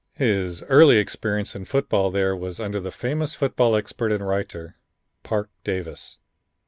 His 0.15 0.63
early 0.63 0.97
experience 0.97 1.55
in 1.55 1.65
football 1.65 2.09
there 2.09 2.35
was 2.35 2.59
under 2.59 2.79
the 2.79 2.89
famous 2.89 3.35
football 3.35 3.75
expert 3.75 4.11
and 4.11 4.27
writer, 4.27 4.75
Parke 5.21 5.51
Davis. 5.63 6.17